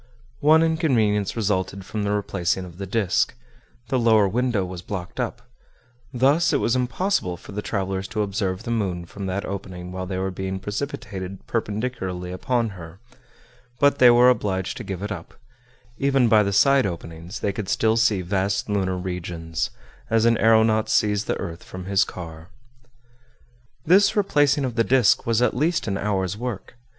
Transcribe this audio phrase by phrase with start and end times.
[0.39, 3.35] One inconvenience resulted from the replacing of the disc,
[3.89, 5.43] the lower window was blocked up;
[6.11, 10.07] thus it was impossible for the travelers to observe the moon from that opening while
[10.07, 12.99] they were being precipitated perpendicularly upon her;
[13.79, 15.35] but they were obliged to give it up;
[15.99, 19.69] even by the side openings they could still see vast lunar regions,
[20.09, 22.49] as an aeronaut sees the earth from his car.
[23.85, 26.75] This replacing of the disc was at least an hour's work.